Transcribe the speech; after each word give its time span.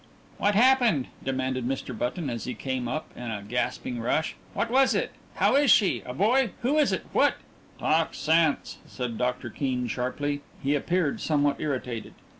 "What 0.39 0.55
happened?" 0.55 1.09
demanded 1.23 1.63
Mr. 1.67 1.95
Button, 1.95 2.27
as 2.27 2.45
he 2.45 2.55
came 2.55 2.87
up 2.87 3.11
in 3.15 3.29
a 3.29 3.43
gasping 3.47 3.99
rush. 4.01 4.35
"What 4.55 4.71
was 4.71 4.95
it? 4.95 5.11
How 5.35 5.55
is 5.55 5.69
she? 5.69 6.01
A 6.07 6.11
boy? 6.15 6.53
Who 6.63 6.79
is 6.79 6.91
it? 6.91 7.05
What" 7.13 7.35
"Talk 7.77 8.15
sense!" 8.15 8.79
said 8.87 9.19
Doctor 9.19 9.51
Keene 9.51 9.85
sharply. 9.85 10.41
He 10.63 10.73
appeared 10.73 11.21
somewhat 11.21 11.57
irritated. 11.59 12.15